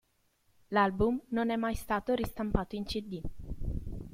L'album 0.71 1.19
non 1.29 1.51
è 1.51 1.55
mai 1.57 1.75
stato 1.75 2.15
ristampato 2.15 2.75
in 2.75 2.85
cd. 2.85 3.21